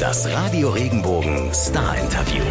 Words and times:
Das 0.00 0.26
Radio 0.32 0.70
Regenbogen 0.70 1.52
Star 1.52 1.98
Interview. 1.98 2.42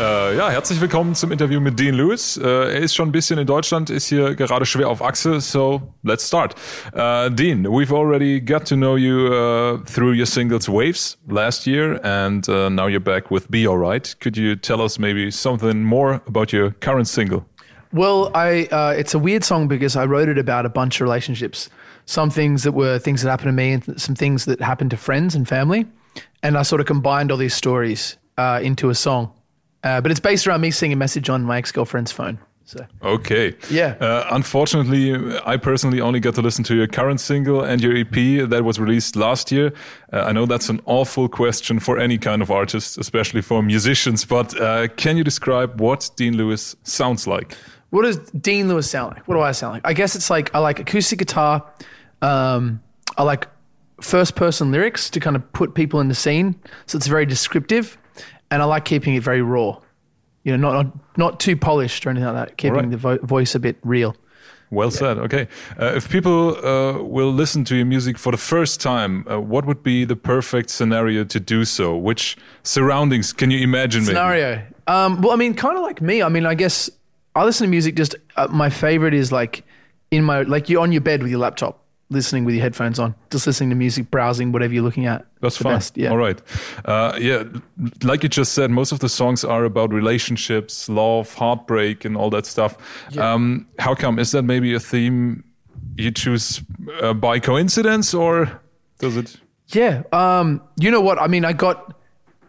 Äh, 0.00 0.36
ja, 0.36 0.48
herzlich 0.48 0.80
willkommen 0.80 1.14
zum 1.14 1.32
Interview 1.32 1.60
mit 1.60 1.78
Dean 1.78 1.94
Lewis. 1.94 2.36
Äh, 2.36 2.46
er 2.46 2.80
ist 2.80 2.94
schon 2.94 3.10
ein 3.10 3.12
bisschen 3.12 3.38
in 3.38 3.46
Deutschland, 3.46 3.90
ist 3.90 4.06
hier 4.06 4.34
gerade 4.34 4.64
schwer 4.64 4.88
auf 4.88 5.02
Achse, 5.02 5.40
so 5.40 5.82
let's 6.02 6.26
start. 6.26 6.54
Uh, 6.94 7.28
Dean, 7.28 7.66
we've 7.66 7.92
already 7.92 8.40
got 8.40 8.64
to 8.66 8.74
know 8.74 8.96
you 8.96 9.26
uh, 9.32 9.78
through 9.84 10.14
your 10.14 10.26
singles 10.26 10.68
Waves 10.68 11.18
last 11.28 11.66
year, 11.66 12.00
and 12.04 12.48
uh, 12.48 12.70
now 12.70 12.86
you're 12.86 13.00
back 13.00 13.30
with 13.30 13.50
Be 13.50 13.66
Alright. 13.66 14.16
Could 14.20 14.36
you 14.36 14.56
tell 14.56 14.80
us 14.80 14.98
maybe 14.98 15.30
something 15.30 15.82
more 15.82 16.22
about 16.26 16.52
your 16.52 16.70
current 16.80 17.08
single? 17.08 17.47
Well, 17.92 18.30
I 18.34 18.68
uh, 18.70 18.94
it's 18.96 19.14
a 19.14 19.18
weird 19.18 19.44
song 19.44 19.68
because 19.68 19.96
I 19.96 20.04
wrote 20.04 20.28
it 20.28 20.38
about 20.38 20.66
a 20.66 20.68
bunch 20.68 21.00
of 21.00 21.04
relationships. 21.04 21.70
Some 22.06 22.30
things 22.30 22.62
that 22.62 22.72
were 22.72 22.98
things 22.98 23.22
that 23.22 23.30
happened 23.30 23.48
to 23.48 23.52
me, 23.52 23.72
and 23.72 24.00
some 24.00 24.14
things 24.14 24.44
that 24.44 24.60
happened 24.60 24.90
to 24.90 24.96
friends 24.96 25.34
and 25.34 25.48
family, 25.48 25.86
and 26.42 26.56
I 26.56 26.62
sort 26.62 26.80
of 26.80 26.86
combined 26.86 27.30
all 27.30 27.38
these 27.38 27.54
stories 27.54 28.16
uh, 28.36 28.60
into 28.62 28.90
a 28.90 28.94
song. 28.94 29.32
Uh, 29.84 30.00
but 30.00 30.10
it's 30.10 30.20
based 30.20 30.46
around 30.46 30.60
me 30.60 30.70
seeing 30.70 30.92
a 30.92 30.96
message 30.96 31.28
on 31.28 31.44
my 31.44 31.58
ex 31.58 31.72
girlfriend's 31.72 32.12
phone. 32.12 32.38
So 32.68 32.84
Okay. 33.02 33.54
Yeah. 33.70 33.94
Uh, 33.98 34.26
unfortunately, 34.30 35.38
I 35.46 35.56
personally 35.56 36.02
only 36.02 36.20
got 36.20 36.34
to 36.34 36.42
listen 36.42 36.64
to 36.64 36.74
your 36.74 36.86
current 36.86 37.18
single 37.18 37.62
and 37.62 37.80
your 37.80 37.96
EP 37.96 38.46
that 38.50 38.62
was 38.62 38.78
released 38.78 39.16
last 39.16 39.50
year. 39.50 39.72
Uh, 40.12 40.24
I 40.24 40.32
know 40.32 40.44
that's 40.44 40.68
an 40.68 40.82
awful 40.84 41.30
question 41.30 41.80
for 41.80 41.98
any 41.98 42.18
kind 42.18 42.42
of 42.42 42.50
artist, 42.50 42.98
especially 42.98 43.40
for 43.40 43.62
musicians, 43.62 44.26
but 44.26 44.60
uh, 44.60 44.88
can 44.96 45.16
you 45.16 45.24
describe 45.24 45.80
what 45.80 46.10
Dean 46.16 46.36
Lewis 46.36 46.76
sounds 46.82 47.26
like? 47.26 47.56
What 47.90 48.02
does 48.02 48.18
Dean 48.30 48.68
Lewis 48.68 48.90
sound 48.90 49.14
like? 49.14 49.26
What 49.26 49.34
do 49.34 49.40
I 49.40 49.52
sound 49.52 49.74
like? 49.74 49.86
I 49.86 49.92
guess 49.92 50.14
it's 50.14 50.30
like 50.30 50.54
I 50.54 50.58
like 50.58 50.78
acoustic 50.78 51.18
guitar. 51.18 51.64
Um, 52.22 52.82
I 53.16 53.22
like 53.22 53.48
first 54.00 54.36
person 54.36 54.70
lyrics 54.70 55.10
to 55.10 55.20
kind 55.20 55.36
of 55.36 55.52
put 55.52 55.74
people 55.74 56.00
in 56.00 56.08
the 56.08 56.14
scene, 56.14 56.54
so 56.86 56.96
it's 56.96 57.06
very 57.06 57.26
descriptive, 57.26 57.98
and 58.50 58.62
I 58.62 58.64
like 58.66 58.84
keeping 58.84 59.14
it 59.14 59.22
very 59.22 59.42
raw. 59.42 59.80
You 60.44 60.56
know, 60.56 60.70
not 60.70 60.84
not, 60.84 60.98
not 61.16 61.40
too 61.40 61.56
polished 61.56 62.06
or 62.06 62.10
anything 62.10 62.32
like 62.32 62.48
that. 62.48 62.56
Keeping 62.58 62.76
Alright. 62.76 62.90
the 62.90 62.96
vo- 62.96 63.18
voice 63.18 63.54
a 63.54 63.58
bit 63.58 63.76
real. 63.82 64.14
Well 64.70 64.90
said. 64.90 65.16
Okay. 65.18 65.48
Uh, 65.80 65.94
if 65.96 66.10
people 66.10 66.54
uh, 66.64 67.02
will 67.02 67.32
listen 67.32 67.64
to 67.64 67.76
your 67.76 67.86
music 67.86 68.18
for 68.18 68.32
the 68.32 68.38
first 68.38 68.82
time, 68.82 69.26
uh, 69.26 69.40
what 69.40 69.64
would 69.64 69.82
be 69.82 70.04
the 70.04 70.16
perfect 70.16 70.68
scenario 70.68 71.24
to 71.24 71.40
do 71.40 71.64
so? 71.64 71.96
Which 71.96 72.36
surroundings 72.64 73.32
can 73.32 73.50
you 73.50 73.60
imagine? 73.60 74.04
scenario. 74.04 74.62
Um, 74.86 75.22
well, 75.22 75.32
I 75.32 75.36
mean, 75.36 75.54
kind 75.54 75.76
of 75.76 75.82
like 75.82 76.02
me. 76.02 76.22
I 76.22 76.28
mean, 76.28 76.44
I 76.44 76.54
guess 76.54 76.90
I 77.38 77.44
listen 77.44 77.66
to 77.66 77.70
music. 77.70 77.94
Just 77.94 78.14
uh, 78.36 78.48
my 78.48 78.70
favorite 78.70 79.14
is 79.14 79.32
like 79.32 79.64
in 80.10 80.24
my 80.24 80.42
like 80.42 80.68
you're 80.68 80.82
on 80.82 80.92
your 80.92 81.00
bed 81.00 81.22
with 81.22 81.30
your 81.30 81.40
laptop, 81.40 81.84
listening 82.10 82.44
with 82.44 82.54
your 82.54 82.62
headphones 82.62 82.98
on, 82.98 83.14
just 83.30 83.46
listening 83.46 83.70
to 83.70 83.76
music, 83.76 84.10
browsing 84.10 84.52
whatever 84.52 84.74
you're 84.74 84.82
looking 84.82 85.06
at. 85.06 85.26
That's 85.40 85.56
fine. 85.56 85.74
best, 85.74 85.96
Yeah. 85.96 86.10
All 86.10 86.16
right. 86.16 86.40
Uh, 86.84 87.16
yeah. 87.20 87.44
Like 88.02 88.22
you 88.22 88.28
just 88.28 88.52
said, 88.54 88.70
most 88.70 88.92
of 88.92 89.00
the 89.00 89.08
songs 89.08 89.44
are 89.44 89.64
about 89.64 89.92
relationships, 89.92 90.88
love, 90.88 91.32
heartbreak, 91.34 92.04
and 92.04 92.16
all 92.16 92.30
that 92.30 92.46
stuff. 92.46 92.76
Um, 93.16 93.66
how 93.78 93.94
come? 93.94 94.18
Is 94.18 94.32
that 94.32 94.42
maybe 94.42 94.74
a 94.74 94.80
theme 94.80 95.44
you 95.96 96.10
choose 96.10 96.62
uh, 97.00 97.14
by 97.14 97.38
coincidence, 97.40 98.14
or 98.14 98.60
does 98.98 99.16
it? 99.16 99.36
Yeah. 99.68 100.02
Um, 100.12 100.62
you 100.80 100.90
know 100.90 101.00
what? 101.00 101.20
I 101.20 101.26
mean, 101.26 101.44
I 101.44 101.52
got. 101.52 101.94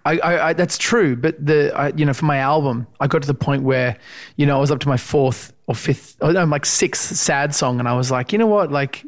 I, 0.06 0.20
I, 0.20 0.48
I 0.50 0.54
that's 0.54 0.78
true, 0.78 1.16
but 1.16 1.44
the 1.44 1.76
I, 1.76 1.90
you 1.90 2.06
know 2.06 2.14
for 2.14 2.26
my 2.26 2.38
album, 2.38 2.88
I 3.00 3.08
got 3.08 3.22
to 3.22 3.28
the 3.28 3.34
point 3.34 3.64
where 3.64 3.98
you 4.38 4.46
know 4.46 4.58
I 4.58 4.60
was 4.60 4.72
up 4.72 4.80
to 4.82 4.88
my 4.88 4.98
fourth 4.98 5.54
or 5.68 5.76
fifth, 5.76 6.18
oh 6.22 6.32
no, 6.32 6.46
like 6.46 6.66
sixth 6.66 7.16
sad 7.16 7.54
song, 7.54 7.80
and 7.80 7.88
I 7.88 7.96
was 7.96 8.10
like, 8.10 8.32
you 8.32 8.40
know 8.40 8.48
what, 8.48 8.72
like, 8.72 9.04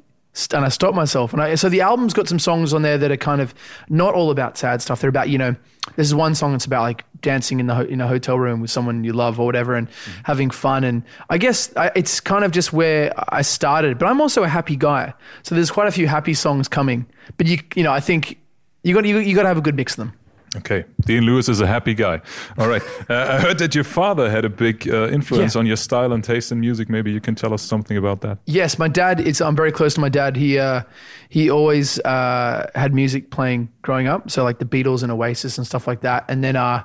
and 0.54 0.66
I 0.66 0.70
stopped 0.70 0.96
myself, 0.96 1.34
and 1.34 1.42
I 1.42 1.56
so 1.56 1.70
the 1.70 1.82
album's 1.82 2.14
got 2.14 2.28
some 2.28 2.40
songs 2.40 2.74
on 2.74 2.82
there 2.82 2.98
that 2.98 3.12
are 3.12 3.18
kind 3.18 3.42
of 3.42 3.54
not 3.90 4.14
all 4.14 4.32
about 4.32 4.58
sad 4.58 4.82
stuff. 4.82 5.02
They're 5.02 5.10
about 5.10 5.30
you 5.30 5.38
know, 5.38 5.56
this 5.96 6.08
is 6.08 6.14
one 6.14 6.36
song 6.36 6.52
that's 6.52 6.66
about 6.66 6.82
like 6.82 7.06
dancing 7.22 7.60
in 7.60 7.68
the 7.68 7.76
ho- 7.76 7.86
in 7.86 8.02
a 8.02 8.08
hotel 8.08 8.38
room 8.38 8.62
with 8.62 8.70
someone 8.70 9.04
you 9.04 9.14
love 9.14 9.40
or 9.40 9.46
whatever, 9.46 9.76
and 9.76 9.90
mm. 9.90 10.14
having 10.24 10.50
fun, 10.50 10.84
and 10.84 11.04
I 11.30 11.38
guess 11.38 11.76
I, 11.78 11.92
it's 11.96 12.20
kind 12.20 12.44
of 12.44 12.52
just 12.52 12.74
where 12.74 13.14
I 13.30 13.42
started. 13.44 13.98
But 13.98 14.08
I'm 14.08 14.20
also 14.20 14.44
a 14.44 14.48
happy 14.48 14.76
guy, 14.76 15.14
so 15.44 15.56
there's 15.56 15.72
quite 15.72 15.88
a 15.88 15.92
few 15.92 16.08
happy 16.08 16.34
songs 16.34 16.68
coming. 16.68 17.06
But 17.38 17.48
you 17.48 17.60
you 17.76 17.84
know, 17.84 17.92
I 17.92 18.02
think 18.02 18.38
you 18.84 18.94
got 18.94 19.06
you, 19.06 19.20
you 19.20 19.36
got 19.36 19.44
to 19.44 19.48
have 19.48 19.58
a 19.58 19.62
good 19.62 19.76
mix 19.76 19.94
of 19.94 19.98
them. 19.98 20.14
Okay, 20.58 20.84
Dean 21.06 21.24
Lewis 21.24 21.48
is 21.48 21.62
a 21.62 21.68
happy 21.68 21.94
guy. 21.94 22.20
All 22.58 22.68
right. 22.68 22.82
Uh, 23.10 23.38
I 23.38 23.40
heard 23.42 23.58
that 23.60 23.74
your 23.76 23.84
father 23.84 24.30
had 24.30 24.46
a 24.46 24.50
big 24.50 24.88
uh, 24.88 25.08
influence 25.10 25.56
Yeah. 25.56 25.60
on 25.60 25.66
your 25.66 25.76
style 25.78 26.14
and 26.14 26.24
taste 26.24 26.52
in 26.52 26.60
music. 26.60 26.90
Maybe 26.90 27.12
you 27.12 27.20
can 27.20 27.36
tell 27.36 27.54
us 27.54 27.62
something 27.62 27.98
about 27.98 28.22
that. 28.22 28.38
Yes, 28.46 28.78
my 28.80 28.88
dad. 28.88 29.20
It's 29.20 29.42
I'm 29.42 29.56
very 29.56 29.72
close 29.72 29.94
to 29.96 30.02
my 30.02 30.08
dad. 30.10 30.36
He 30.38 30.60
uh, 30.60 30.84
he 31.30 31.50
always 31.50 32.00
uh, 32.00 32.70
had 32.76 32.94
music 32.94 33.32
playing 33.32 33.70
growing 33.82 34.08
up, 34.08 34.30
so 34.32 34.44
like 34.44 34.60
the 34.60 34.66
Beatles 34.66 35.04
and 35.04 35.12
Oasis 35.12 35.58
and 35.58 35.66
stuff 35.68 35.88
like 35.88 36.02
that. 36.02 36.24
And 36.30 36.42
then 36.44 36.56
uh, 36.56 36.84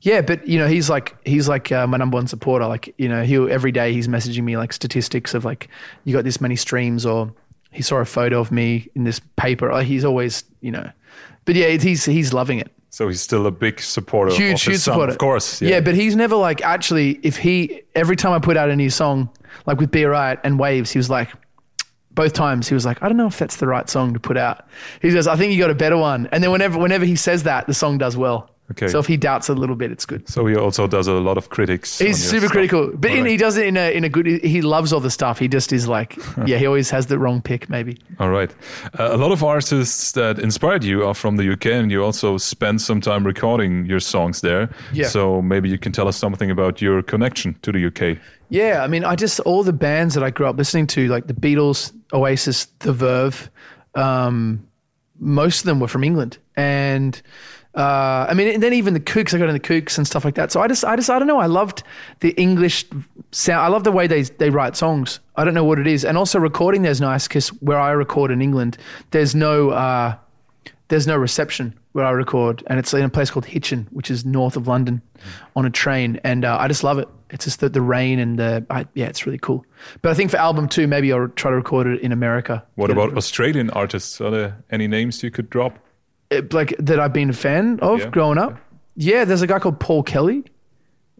yeah, 0.00 0.20
but 0.20 0.46
you 0.46 0.58
know 0.58 0.68
he's 0.68 0.88
like 0.90 1.16
he's 1.26 1.48
like 1.48 1.72
uh, 1.72 1.86
my 1.86 1.96
number 1.96 2.16
one 2.16 2.26
supporter. 2.28 2.66
Like 2.66 2.94
you 2.98 3.08
know 3.08 3.24
he 3.24 3.34
every 3.36 3.72
day 3.72 3.92
he's 3.92 4.06
messaging 4.06 4.44
me 4.44 4.56
like 4.56 4.72
statistics 4.72 5.34
of 5.34 5.44
like 5.44 5.68
you 6.04 6.12
got 6.14 6.24
this 6.24 6.40
many 6.40 6.56
streams 6.56 7.04
or 7.06 7.32
he 7.72 7.82
saw 7.82 7.96
a 7.96 8.04
photo 8.04 8.38
of 8.40 8.52
me 8.52 8.88
in 8.94 9.04
this 9.04 9.20
paper. 9.36 9.72
Like, 9.72 9.86
he's 9.86 10.04
always 10.04 10.44
you 10.60 10.70
know, 10.70 10.88
but 11.46 11.56
yeah, 11.56 11.68
he's 11.68 12.04
he's 12.04 12.32
loving 12.32 12.58
it. 12.60 12.70
So 12.94 13.08
he's 13.08 13.20
still 13.20 13.48
a 13.48 13.50
big 13.50 13.80
supporter 13.80 14.32
huge, 14.32 14.62
huge 14.62 14.76
son, 14.76 14.92
supporter. 14.94 15.10
of 15.10 15.18
course. 15.18 15.60
Yeah. 15.60 15.80
but 15.80 15.96
he's 15.96 16.14
never 16.14 16.36
like 16.36 16.62
actually. 16.62 17.18
If 17.24 17.36
he 17.36 17.82
every 17.96 18.14
time 18.14 18.32
I 18.32 18.38
put 18.38 18.56
out 18.56 18.70
a 18.70 18.76
new 18.76 18.88
song, 18.88 19.30
like 19.66 19.80
with 19.80 19.90
Be 19.90 20.04
Right 20.04 20.38
and 20.44 20.60
Waves, 20.60 20.92
he 20.92 20.98
was 21.00 21.10
like, 21.10 21.30
both 22.12 22.34
times 22.34 22.68
he 22.68 22.74
was 22.74 22.86
like, 22.86 23.02
I 23.02 23.08
don't 23.08 23.16
know 23.16 23.26
if 23.26 23.36
that's 23.36 23.56
the 23.56 23.66
right 23.66 23.90
song 23.90 24.14
to 24.14 24.20
put 24.20 24.36
out. 24.36 24.68
He 25.02 25.10
goes, 25.10 25.26
I 25.26 25.34
think 25.34 25.52
you 25.52 25.58
got 25.58 25.70
a 25.70 25.74
better 25.74 25.96
one. 25.96 26.28
And 26.30 26.40
then 26.40 26.52
whenever 26.52 26.78
whenever 26.78 27.04
he 27.04 27.16
says 27.16 27.42
that, 27.42 27.66
the 27.66 27.74
song 27.74 27.98
does 27.98 28.16
well. 28.16 28.53
Okay. 28.70 28.88
So 28.88 28.98
if 28.98 29.06
he 29.06 29.18
doubts 29.18 29.50
a 29.50 29.54
little 29.54 29.76
bit, 29.76 29.92
it's 29.92 30.06
good. 30.06 30.26
So 30.26 30.46
he 30.46 30.56
also 30.56 30.86
does 30.86 31.06
a 31.06 31.12
lot 31.12 31.36
of 31.36 31.50
critics. 31.50 31.98
He's 31.98 32.22
super 32.22 32.46
stuff. 32.46 32.52
critical, 32.52 32.92
but 32.94 33.10
in, 33.10 33.26
he 33.26 33.36
does 33.36 33.58
it 33.58 33.66
in 33.66 33.76
a 33.76 33.94
in 33.94 34.04
a 34.04 34.08
good. 34.08 34.26
He 34.26 34.62
loves 34.62 34.90
all 34.90 35.00
the 35.00 35.10
stuff. 35.10 35.38
He 35.38 35.48
just 35.48 35.70
is 35.70 35.86
like, 35.86 36.16
yeah, 36.46 36.56
he 36.56 36.66
always 36.66 36.88
has 36.88 37.06
the 37.06 37.18
wrong 37.18 37.42
pick, 37.42 37.68
maybe. 37.68 37.98
All 38.18 38.30
right. 38.30 38.50
Uh, 38.98 39.10
a 39.12 39.18
lot 39.18 39.32
of 39.32 39.44
artists 39.44 40.12
that 40.12 40.38
inspired 40.38 40.82
you 40.82 41.04
are 41.04 41.12
from 41.12 41.36
the 41.36 41.52
UK, 41.52 41.66
and 41.66 41.90
you 41.90 42.02
also 42.02 42.38
spent 42.38 42.80
some 42.80 43.02
time 43.02 43.26
recording 43.26 43.84
your 43.84 44.00
songs 44.00 44.40
there. 44.40 44.70
Yeah. 44.94 45.08
So 45.08 45.42
maybe 45.42 45.68
you 45.68 45.78
can 45.78 45.92
tell 45.92 46.08
us 46.08 46.16
something 46.16 46.50
about 46.50 46.80
your 46.80 47.02
connection 47.02 47.56
to 47.62 47.70
the 47.70 47.86
UK. 47.86 48.18
Yeah, 48.48 48.82
I 48.82 48.86
mean, 48.86 49.04
I 49.04 49.14
just 49.14 49.40
all 49.40 49.62
the 49.62 49.72
bands 49.74 50.14
that 50.14 50.24
I 50.24 50.30
grew 50.30 50.46
up 50.46 50.56
listening 50.56 50.86
to, 50.88 51.08
like 51.08 51.26
the 51.26 51.34
Beatles, 51.34 51.92
Oasis, 52.14 52.66
The 52.78 52.92
Verve, 52.94 53.50
um, 53.94 54.66
most 55.18 55.60
of 55.60 55.66
them 55.66 55.80
were 55.80 55.88
from 55.88 56.04
England, 56.04 56.38
and 56.56 57.20
uh, 57.76 58.26
I 58.28 58.34
mean, 58.34 58.48
and 58.48 58.62
then 58.62 58.72
even 58.72 58.94
the 58.94 59.00
Kooks, 59.00 59.34
I 59.34 59.38
got 59.38 59.48
in 59.48 59.54
the 59.54 59.60
Kooks 59.60 59.98
and 59.98 60.06
stuff 60.06 60.24
like 60.24 60.36
that. 60.36 60.52
So 60.52 60.60
I 60.60 60.68
just, 60.68 60.84
I 60.84 60.94
just, 60.96 61.10
I 61.10 61.18
don't 61.18 61.26
know. 61.28 61.40
I 61.40 61.46
loved 61.46 61.82
the 62.20 62.30
English 62.30 62.84
sound. 63.32 63.60
I 63.60 63.68
love 63.68 63.84
the 63.84 63.92
way 63.92 64.06
they 64.06 64.22
they 64.22 64.50
write 64.50 64.76
songs. 64.76 65.20
I 65.36 65.44
don't 65.44 65.54
know 65.54 65.64
what 65.64 65.78
it 65.78 65.86
is, 65.86 66.04
and 66.04 66.16
also 66.16 66.38
recording 66.38 66.82
there's 66.82 67.00
nice 67.00 67.26
because 67.26 67.48
where 67.60 67.78
I 67.78 67.90
record 67.90 68.30
in 68.30 68.40
England, 68.40 68.78
there's 69.10 69.34
no. 69.34 69.70
Uh, 69.70 70.16
there's 70.88 71.06
no 71.06 71.16
reception 71.16 71.74
where 71.92 72.04
I 72.04 72.10
record, 72.10 72.62
and 72.66 72.78
it's 72.78 72.92
in 72.92 73.02
a 73.04 73.08
place 73.08 73.30
called 73.30 73.46
Hitchin, 73.46 73.88
which 73.90 74.10
is 74.10 74.24
north 74.24 74.54
of 74.54 74.68
London, 74.68 75.00
on 75.56 75.64
a 75.64 75.70
train, 75.70 76.20
and 76.24 76.44
uh, 76.44 76.58
I 76.60 76.68
just 76.68 76.84
love 76.84 76.98
it. 76.98 77.08
It's 77.30 77.46
just 77.46 77.60
the, 77.60 77.68
the 77.68 77.80
rain 77.80 78.18
and 78.18 78.38
the 78.38 78.66
I, 78.68 78.86
yeah, 78.94 79.06
it's 79.06 79.26
really 79.26 79.38
cool. 79.38 79.64
But 80.02 80.10
I 80.10 80.14
think 80.14 80.30
for 80.30 80.36
album 80.36 80.68
two, 80.68 80.86
maybe 80.86 81.12
I'll 81.12 81.28
try 81.28 81.50
to 81.50 81.56
record 81.56 81.86
it 81.86 82.00
in 82.00 82.12
America. 82.12 82.62
What 82.74 82.90
about 82.90 83.16
Australian 83.16 83.70
artists? 83.70 84.20
Are 84.20 84.30
there 84.30 84.62
any 84.70 84.86
names 84.86 85.22
you 85.22 85.30
could 85.30 85.48
drop? 85.50 85.78
Like 86.52 86.74
that 86.78 86.98
I've 87.00 87.12
been 87.12 87.30
a 87.30 87.34
fan 87.34 87.78
of 87.80 88.00
Yeah. 88.00 88.08
growing 88.10 88.38
up? 88.38 88.58
Yeah, 88.96 89.24
there's 89.24 89.42
a 89.42 89.46
guy 89.46 89.58
called 89.58 89.80
Paul 89.80 90.02
Kelly. 90.02 90.44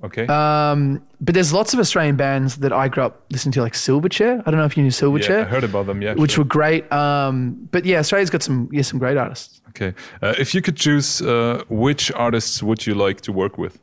Okay. 0.02 0.26
Um, 0.26 1.02
but 1.20 1.34
there's 1.34 1.52
lots 1.52 1.72
of 1.72 1.80
Australian 1.80 2.16
bands 2.16 2.56
that 2.58 2.72
I 2.72 2.88
grew 2.88 3.04
up 3.04 3.24
listening 3.30 3.52
to, 3.52 3.62
like 3.62 3.72
Silverchair. 3.72 4.42
I 4.44 4.50
don't 4.50 4.60
know 4.60 4.66
if 4.66 4.76
you 4.76 4.82
knew 4.82 4.90
Silverchair. 4.90 5.28
yeah, 5.38 5.40
I 5.40 5.44
heard 5.44 5.64
about 5.64 5.86
them. 5.86 6.02
Yeah. 6.02 6.14
which 6.14 6.32
sure. 6.32 6.44
were 6.44 6.48
great. 6.48 6.90
Um, 6.92 7.68
but 7.70 7.84
yeah, 7.86 8.00
Australia's 8.00 8.28
got 8.30 8.42
some 8.42 8.68
yeah 8.70 8.82
some 8.82 8.98
great 8.98 9.16
artists. 9.16 9.60
okay. 9.70 9.94
Uh, 10.22 10.34
if 10.38 10.54
you 10.54 10.60
could 10.60 10.76
choose, 10.76 11.22
uh, 11.22 11.62
which 11.70 12.12
artists 12.12 12.62
would 12.62 12.86
you 12.86 12.94
like 12.94 13.22
to 13.22 13.32
work 13.32 13.56
with? 13.56 13.78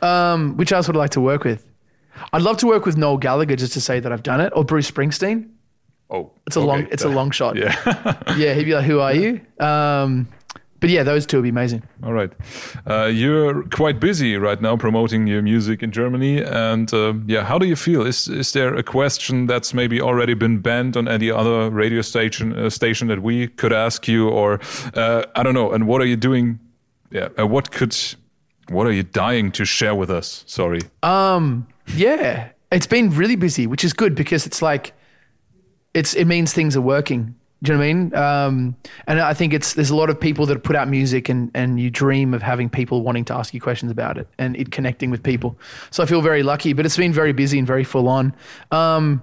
Um, 0.00 0.56
which 0.56 0.72
artists 0.72 0.88
would 0.88 0.96
I 0.96 1.00
like 1.00 1.10
to 1.10 1.20
work 1.20 1.44
with? 1.44 1.66
I'd 2.32 2.42
love 2.42 2.56
to 2.58 2.66
work 2.66 2.86
with 2.86 2.96
Noel 2.96 3.18
Gallagher 3.18 3.56
just 3.56 3.72
to 3.74 3.80
say 3.80 4.00
that 4.00 4.10
I've 4.12 4.22
done 4.22 4.40
it, 4.40 4.52
or 4.56 4.64
Bruce 4.64 4.90
Springsteen. 4.90 5.48
Oh, 6.10 6.30
It's 6.46 6.56
a 6.56 6.60
okay. 6.60 6.66
long 6.66 6.86
it's 6.90 7.04
a 7.04 7.08
long 7.08 7.30
shot. 7.30 7.56
Yeah. 7.56 7.74
yeah, 8.38 8.54
he'd 8.54 8.64
be 8.64 8.74
like, 8.74 8.86
"Who 8.86 9.00
are 9.00 9.12
you?" 9.12 9.40
Um, 9.60 10.28
but 10.80 10.90
yeah, 10.90 11.02
those 11.02 11.26
two 11.26 11.38
would 11.38 11.42
be 11.42 11.48
amazing. 11.48 11.82
All 12.02 12.12
right. 12.12 12.32
Uh, 12.86 13.06
you're 13.06 13.62
quite 13.64 13.98
busy 14.00 14.36
right 14.36 14.60
now 14.60 14.76
promoting 14.76 15.26
your 15.26 15.42
music 15.42 15.82
in 15.82 15.90
Germany. 15.90 16.42
And 16.42 16.92
uh, 16.94 17.14
yeah, 17.26 17.44
how 17.44 17.58
do 17.58 17.66
you 17.66 17.76
feel? 17.76 18.06
Is 18.06 18.28
is 18.28 18.52
there 18.52 18.74
a 18.74 18.82
question 18.82 19.46
that's 19.46 19.74
maybe 19.74 20.00
already 20.00 20.34
been 20.34 20.60
banned 20.60 20.96
on 20.96 21.08
any 21.08 21.30
other 21.30 21.70
radio 21.70 22.02
station 22.02 22.52
uh, 22.52 22.70
station 22.70 23.08
that 23.08 23.22
we 23.22 23.48
could 23.48 23.72
ask 23.72 24.06
you, 24.08 24.28
or 24.28 24.60
uh, 24.94 25.24
I 25.34 25.42
don't 25.42 25.54
know? 25.54 25.72
And 25.72 25.86
what 25.86 26.00
are 26.00 26.06
you 26.06 26.16
doing? 26.16 26.58
Yeah, 27.10 27.28
uh, 27.38 27.46
what 27.46 27.70
could 27.70 27.96
what 28.70 28.86
are 28.86 28.92
you 28.92 29.02
dying 29.02 29.52
to 29.52 29.64
share 29.64 29.94
with 29.94 30.10
us? 30.10 30.44
Sorry. 30.46 30.80
Um, 31.02 31.66
yeah, 31.96 32.50
it's 32.70 32.86
been 32.86 33.10
really 33.10 33.36
busy, 33.36 33.66
which 33.66 33.84
is 33.84 33.92
good 33.92 34.14
because 34.14 34.46
it's 34.46 34.60
like, 34.62 34.92
it's 35.94 36.14
it 36.14 36.26
means 36.26 36.52
things 36.52 36.76
are 36.76 36.82
working. 36.82 37.34
Do 37.62 37.72
you 37.72 37.76
know 37.76 37.80
what 37.80 37.90
I 37.90 37.92
mean? 37.92 38.14
Um, 38.14 38.76
and 39.08 39.20
I 39.20 39.34
think 39.34 39.52
it's 39.52 39.74
there's 39.74 39.90
a 39.90 39.96
lot 39.96 40.10
of 40.10 40.20
people 40.20 40.46
that 40.46 40.62
put 40.62 40.76
out 40.76 40.88
music 40.88 41.28
and 41.28 41.50
and 41.54 41.80
you 41.80 41.90
dream 41.90 42.32
of 42.32 42.40
having 42.40 42.70
people 42.70 43.02
wanting 43.02 43.24
to 43.26 43.34
ask 43.34 43.52
you 43.52 43.60
questions 43.60 43.90
about 43.90 44.16
it 44.16 44.28
and 44.38 44.56
it 44.56 44.70
connecting 44.70 45.10
with 45.10 45.22
people. 45.22 45.58
So 45.90 46.02
I 46.02 46.06
feel 46.06 46.22
very 46.22 46.44
lucky, 46.44 46.72
but 46.72 46.86
it's 46.86 46.96
been 46.96 47.12
very 47.12 47.32
busy 47.32 47.58
and 47.58 47.66
very 47.66 47.84
full 47.84 48.08
on. 48.08 48.32
Um, 48.70 49.22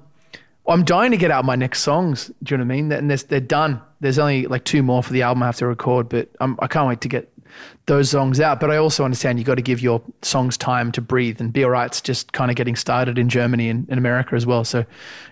I'm 0.67 0.83
dying 0.83 1.11
to 1.11 1.17
get 1.17 1.31
out 1.31 1.45
my 1.45 1.55
next 1.55 1.81
songs. 1.81 2.31
Do 2.43 2.53
you 2.53 2.57
know 2.57 2.63
what 2.63 2.73
I 2.73 2.75
mean? 2.75 2.91
And 2.91 3.09
they're, 3.09 3.17
they're 3.17 3.39
done. 3.39 3.81
There's 3.99 4.17
only 4.17 4.47
like 4.47 4.63
two 4.63 4.81
more 4.81 5.03
for 5.03 5.13
the 5.13 5.21
album 5.21 5.43
I 5.43 5.45
have 5.45 5.57
to 5.57 5.67
record, 5.67 6.09
but 6.09 6.29
I'm, 6.39 6.57
I 6.59 6.67
can't 6.67 6.87
wait 6.87 7.01
to 7.01 7.07
get 7.07 7.31
those 7.85 8.09
songs 8.09 8.39
out. 8.39 8.59
But 8.59 8.71
I 8.71 8.77
also 8.77 9.03
understand 9.03 9.39
you've 9.39 9.47
got 9.47 9.55
to 9.55 9.61
give 9.61 9.81
your 9.81 10.01
songs 10.21 10.57
time 10.57 10.91
to 10.93 11.01
breathe. 11.01 11.39
And 11.39 11.53
Be 11.53 11.63
Alright's 11.63 12.01
just 12.01 12.31
kind 12.33 12.49
of 12.49 12.57
getting 12.57 12.75
started 12.75 13.17
in 13.17 13.29
Germany 13.29 13.69
and 13.69 13.87
in 13.89 13.97
America 13.97 14.35
as 14.35 14.45
well. 14.45 14.63
So 14.63 14.85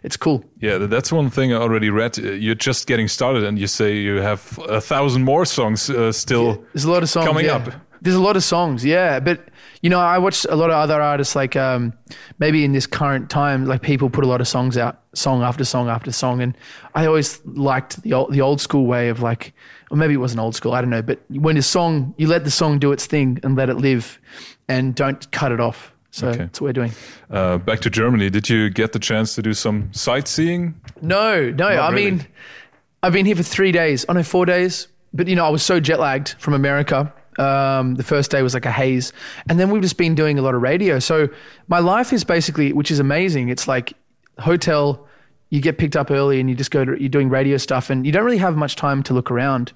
it's 0.03 0.17
cool. 0.17 0.43
Yeah, 0.59 0.77
that's 0.77 1.11
one 1.11 1.29
thing 1.29 1.53
I 1.53 1.57
already 1.57 1.89
read. 1.89 2.19
Uh, 2.19 2.31
You're 2.31 2.55
just 2.55 2.87
getting 2.87 3.07
started, 3.07 3.43
and 3.43 3.59
you 3.59 3.67
say 3.67 3.97
you 3.97 4.17
have 4.17 4.59
a 4.67 4.81
thousand 4.81 5.23
more 5.23 5.45
songs 5.45 5.89
uh, 5.89 6.11
still 6.11 6.63
There's 6.73 6.85
a 6.85 6.91
lot 6.91 7.03
of 7.03 7.09
songs 7.09 7.27
coming 7.27 7.45
yeah. 7.45 7.55
up. 7.55 7.73
There's 8.03 8.15
a 8.15 8.21
lot 8.21 8.35
of 8.35 8.44
songs, 8.44 8.85
yeah. 8.85 9.19
But 9.19 9.47
you 9.81 9.89
know, 9.89 10.00
I 10.00 10.17
watch 10.17 10.45
a 10.50 10.55
lot 10.55 10.69
of 10.69 10.75
other 10.75 11.01
artists, 11.01 11.35
like 11.35 11.55
um, 11.55 11.94
maybe 12.38 12.63
in 12.63 12.71
this 12.73 12.85
current 12.85 13.29
time, 13.29 13.65
like 13.65 13.81
people 13.81 14.09
put 14.09 14.23
a 14.23 14.27
lot 14.27 14.39
of 14.41 14.47
songs 14.47 14.77
out, 14.77 15.01
song 15.13 15.41
after 15.41 15.63
song 15.65 15.89
after 15.89 16.11
song, 16.11 16.41
and 16.41 16.55
I 16.95 17.05
always 17.05 17.41
liked 17.45 18.01
the 18.03 18.13
old, 18.13 18.31
the 18.33 18.41
old 18.41 18.61
school 18.61 18.85
way 18.85 19.09
of 19.09 19.21
like, 19.21 19.53
or 19.89 19.97
maybe 19.97 20.13
it 20.13 20.17
wasn't 20.17 20.41
old 20.41 20.53
school, 20.55 20.73
I 20.73 20.81
don't 20.81 20.89
know. 20.89 21.01
But 21.01 21.19
when 21.29 21.57
a 21.57 21.61
song, 21.61 22.13
you 22.17 22.27
let 22.27 22.44
the 22.44 22.51
song 22.51 22.77
do 22.79 22.91
its 22.91 23.05
thing 23.05 23.39
and 23.44 23.55
let 23.55 23.69
it 23.69 23.75
live, 23.77 24.19
and 24.67 24.94
don't 24.95 25.29
cut 25.31 25.51
it 25.51 25.59
off. 25.59 25.91
So 26.11 26.27
Okay. 26.27 26.38
that's 26.39 26.61
what 26.61 26.67
we're 26.67 26.73
doing. 26.73 26.91
Uh, 27.31 27.57
back 27.57 27.79
to 27.81 27.89
Germany. 27.89 28.29
Did 28.29 28.47
you 28.47 28.69
get 28.69 28.91
the 28.91 29.00
chance 29.00 29.33
to 29.35 29.41
do 29.41 29.53
some 29.53 29.89
sightseeing? 29.94 30.75
No, 31.01 31.50
no. 31.50 31.65
I 31.67 31.89
really. 31.89 32.11
mean, 32.11 32.27
I've 33.01 33.13
been 33.13 33.25
here 33.25 33.35
for 33.35 33.44
three 33.44 33.71
days. 33.71 34.05
Oh 34.07 34.13
no, 34.13 34.21
four 34.23 34.45
days. 34.45 34.88
But 35.13 35.27
you 35.27 35.35
know, 35.35 35.45
I 35.45 35.50
was 35.50 35.63
so 35.63 35.79
jet 35.79 36.00
lagged 36.00 36.35
from 36.39 36.53
America. 36.53 37.11
Um, 37.39 37.95
the 37.95 38.03
first 38.03 38.31
day 38.31 38.41
was 38.41 38.53
like 38.53 38.65
a 38.65 38.71
haze, 38.71 39.13
and 39.50 39.59
then 39.59 39.69
we've 39.69 39.81
just 39.81 39.97
been 39.97 40.15
doing 40.15 40.39
a 40.39 40.41
lot 40.41 40.56
of 40.56 40.62
radio. 40.62 41.00
So 41.00 41.30
my 41.68 41.80
life 41.80 42.13
is 42.13 42.24
basically, 42.24 42.74
which 42.74 42.91
is 42.91 43.00
amazing. 43.00 43.50
It's 43.50 43.68
like 43.68 43.94
hotel. 44.39 45.07
You 45.50 45.62
get 45.62 45.77
picked 45.77 45.95
up 45.95 46.09
early, 46.09 46.39
and 46.39 46.50
you 46.50 46.56
just 46.56 46.71
go 46.71 46.83
to 46.83 47.00
you're 47.00 47.09
doing 47.09 47.30
radio 47.30 47.57
stuff, 47.57 47.89
and 47.89 48.06
you 48.06 48.12
don't 48.12 48.25
really 48.25 48.38
have 48.38 48.56
much 48.56 48.75
time 48.75 49.03
to 49.03 49.13
look 49.13 49.30
around. 49.30 49.71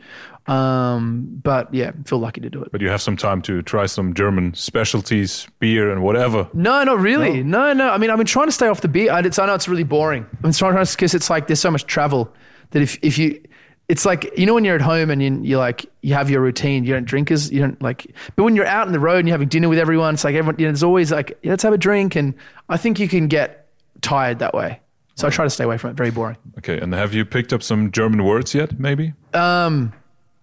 Um, 0.47 1.39
but 1.43 1.73
yeah, 1.73 1.91
feel 2.05 2.19
lucky 2.19 2.41
to 2.41 2.49
do 2.49 2.63
it. 2.63 2.71
But 2.71 2.81
you 2.81 2.89
have 2.89 3.01
some 3.01 3.17
time 3.17 3.41
to 3.43 3.61
try 3.61 3.85
some 3.85 4.13
German 4.13 4.53
specialties, 4.53 5.45
beer, 5.59 5.91
and 5.91 6.01
whatever. 6.01 6.47
No, 6.53 6.83
not 6.83 6.99
really. 6.99 7.43
No, 7.43 7.73
no. 7.73 7.89
I 7.89 7.97
mean, 7.97 8.09
I've 8.09 8.17
been 8.17 8.25
trying 8.25 8.47
to 8.47 8.51
stay 8.53 8.67
off 8.67 8.81
the 8.81 8.87
beer. 8.87 9.11
I, 9.11 9.19
it's, 9.19 9.37
I 9.37 9.45
know 9.45 9.53
it's 9.53 9.67
really 9.67 9.83
boring. 9.83 10.25
I'm 10.43 10.53
trying 10.53 10.73
to 10.73 10.91
because 10.91 11.13
it's 11.13 11.29
like 11.29 11.47
there's 11.47 11.59
so 11.59 11.69
much 11.69 11.85
travel 11.85 12.33
that 12.71 12.81
if 12.81 12.97
if 13.01 13.17
you, 13.17 13.41
it's 13.89 14.05
like 14.05 14.37
you 14.37 14.45
know 14.45 14.53
when 14.53 14.65
you're 14.65 14.75
at 14.75 14.81
home 14.81 15.09
and 15.09 15.21
you 15.21 15.39
you 15.43 15.57
like 15.57 15.85
you 16.01 16.13
have 16.13 16.29
your 16.29 16.41
routine. 16.41 16.83
You 16.83 16.93
don't 16.93 17.05
drink 17.05 17.31
as 17.31 17.51
you 17.51 17.61
don't 17.61 17.81
like. 17.81 18.13
But 18.35 18.43
when 18.43 18.55
you're 18.55 18.65
out 18.65 18.87
on 18.87 18.93
the 18.93 18.99
road 18.99 19.19
and 19.19 19.27
you're 19.27 19.33
having 19.33 19.47
dinner 19.47 19.69
with 19.69 19.79
everyone, 19.79 20.13
it's 20.13 20.23
like 20.23 20.35
everyone. 20.35 20.59
You 20.59 20.65
know, 20.65 20.71
there's 20.71 20.83
always 20.83 21.11
like 21.11 21.37
yeah, 21.41 21.51
let's 21.51 21.63
have 21.63 21.73
a 21.73 21.77
drink, 21.77 22.15
and 22.15 22.33
I 22.69 22.77
think 22.77 22.99
you 22.99 23.07
can 23.07 23.27
get 23.27 23.67
tired 24.01 24.39
that 24.39 24.53
way. 24.53 24.79
So 25.15 25.27
I 25.27 25.31
try 25.31 25.45
to 25.45 25.49
stay 25.49 25.63
away 25.63 25.77
from 25.77 25.91
it. 25.91 25.93
Very 25.95 26.11
boring. 26.11 26.37
Okay, 26.59 26.79
and 26.79 26.93
have 26.93 27.13
you 27.13 27.25
picked 27.25 27.51
up 27.53 27.63
some 27.63 27.91
German 27.91 28.23
words 28.23 28.53
yet? 28.53 28.79
Maybe. 28.79 29.13
Um, 29.33 29.93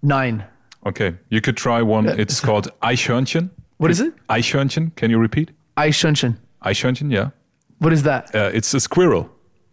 nine. 0.03 0.45
Okay, 0.87 1.15
you 1.29 1.41
could 1.41 1.57
try 1.57 1.81
one. 1.81 2.09
It's 2.09 2.41
called 2.41 2.69
Eichhörnchen. 2.83 3.51
What 3.77 3.91
is 3.91 4.01
it? 4.01 4.15
Eichhörnchen. 4.29 4.95
Can 4.97 5.11
you 5.11 5.19
repeat? 5.19 5.51
Eichhörnchen. 5.77 6.39
Eichhörnchen. 6.65 7.11
Yeah. 7.13 7.31
What 7.79 7.93
is 7.93 8.03
that? 8.05 8.35
Uh, 8.35 8.51
it's 8.53 8.73
a 8.75 8.81
squirrel. 8.81 9.31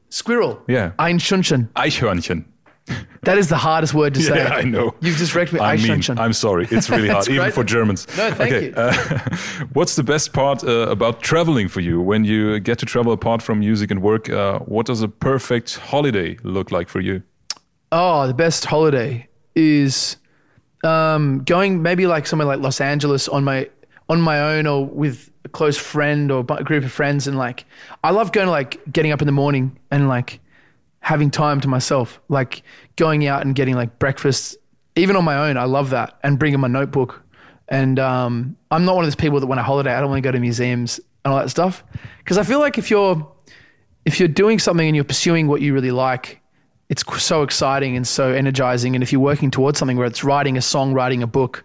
Squirrel. 0.10 0.62
Yeah. 0.68 0.92
eichhörnchen 1.00 1.70
Eichhörnchen. 1.76 2.46
That 3.24 3.38
is 3.38 3.50
the 3.50 3.58
hardest 3.58 3.94
word 3.94 4.16
to 4.16 4.22
say. 4.22 4.36
Yeah, 4.36 4.56
I 4.56 4.64
know. 4.64 4.96
You've 5.00 5.18
just 5.18 5.36
wrecked 5.36 5.54
me. 5.54 5.60
I 5.60 5.78
mean, 5.78 6.02
I'm 6.18 6.34
sorry. 6.34 6.68
It's 6.72 6.90
really 6.90 7.08
hard, 7.08 7.28
even 7.30 7.44
great. 7.44 7.54
for 7.54 7.64
Germans. 7.64 8.08
No, 8.18 8.32
thank 8.32 8.52
okay, 8.52 8.66
you. 8.70 8.74
Uh, 8.76 9.20
what's 9.74 9.96
the 9.96 10.02
best 10.02 10.34
part 10.34 10.64
uh, 10.64 10.88
about 10.90 11.22
traveling 11.22 11.68
for 11.68 11.82
you? 11.82 12.02
When 12.02 12.24
you 12.26 12.60
get 12.60 12.80
to 12.80 12.86
travel 12.88 13.14
apart 13.14 13.44
from 13.44 13.60
music 13.60 13.92
and 13.92 14.02
work, 14.02 14.28
uh, 14.28 14.58
what 14.60 14.88
does 14.88 15.04
a 15.04 15.08
perfect 15.08 15.78
holiday 15.78 16.36
look 16.42 16.72
like 16.72 16.90
for 16.90 17.00
you? 17.00 17.22
Oh, 17.92 18.26
the 18.26 18.34
best 18.34 18.66
holiday 18.66 19.28
is 19.54 20.18
um, 20.84 21.44
going 21.44 21.84
maybe 21.84 22.08
like 22.08 22.26
somewhere 22.26 22.48
like 22.48 22.60
Los 22.60 22.82
Angeles 22.82 23.28
on 23.28 23.44
my 23.44 23.70
on 24.10 24.20
my 24.20 24.40
own 24.40 24.66
or 24.66 24.86
with 24.86 25.30
a 25.46 25.50
close 25.50 25.78
friend 25.78 26.32
or 26.32 26.40
a 26.40 26.64
group 26.64 26.84
of 26.84 26.92
friends 26.92 27.28
and 27.28 27.38
like 27.38 27.66
I 28.04 28.12
love 28.12 28.32
going 28.32 28.48
to 28.48 28.52
like 28.52 28.82
getting 28.92 29.12
up 29.12 29.22
in 29.22 29.26
the 29.26 29.32
morning 29.32 29.80
and 29.90 30.08
like 30.10 30.40
having 31.02 31.30
time 31.30 31.60
to 31.62 31.68
myself, 31.68 32.22
like 32.30 32.64
going 32.96 33.28
out 33.28 33.44
and 33.44 33.54
getting 33.54 33.76
like 33.76 34.00
breakfast, 34.00 34.56
even 34.96 35.16
on 35.16 35.26
my 35.26 35.50
own. 35.50 35.58
I 35.58 35.66
love 35.66 35.90
that 35.90 36.18
and 36.24 36.40
bringing 36.40 36.60
my 36.60 36.68
notebook. 36.68 37.22
And 37.68 38.00
um, 38.00 38.56
I'm 38.70 38.86
not 38.86 38.96
one 38.96 39.04
of 39.04 39.08
those 39.08 39.16
people 39.16 39.40
that 39.40 39.48
when 39.48 39.60
I 39.60 39.64
holiday, 39.64 39.94
I 39.94 40.00
don't 40.00 40.10
want 40.10 40.24
to 40.24 40.28
go 40.28 40.32
to 40.32 40.40
museums 40.40 41.00
and 41.24 41.34
all 41.34 41.40
that 41.40 41.50
stuff 41.50 41.84
because 42.20 42.38
I 42.38 42.44
feel 42.44 42.60
like 42.60 42.78
if 42.78 42.90
you're 42.90 43.32
if 44.06 44.20
you're 44.20 44.28
doing 44.28 44.58
something 44.58 44.88
and 44.88 44.96
you're 44.96 45.06
pursuing 45.06 45.48
what 45.48 45.62
you 45.62 45.74
really 45.74 45.92
like, 45.92 46.42
it's 46.90 47.04
so 47.24 47.44
exciting 47.44 47.96
and 47.96 48.08
so 48.08 48.32
energizing. 48.32 48.96
And 48.96 49.04
if 49.04 49.12
you're 49.12 49.22
working 49.22 49.52
towards 49.52 49.78
something 49.78 49.96
where 49.96 50.08
it's 50.08 50.24
writing 50.24 50.58
a 50.58 50.62
song, 50.62 50.94
writing 50.94 51.22
a 51.22 51.28
book, 51.28 51.64